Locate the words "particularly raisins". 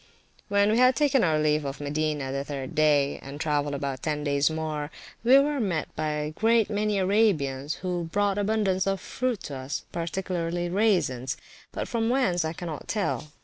9.91-11.37